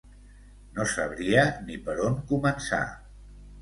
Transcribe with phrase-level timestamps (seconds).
[0.77, 2.85] No sabria ni per on començar.